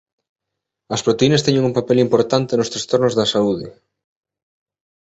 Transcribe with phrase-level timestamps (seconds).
[0.95, 3.67] As proteínas teñen un papel importante nos trastornos da saúde.